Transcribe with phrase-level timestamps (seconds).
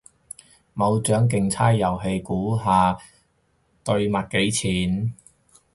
[0.75, 2.97] 冇獎競猜遊戲，估下
[3.83, 5.13] 對襪幾錢？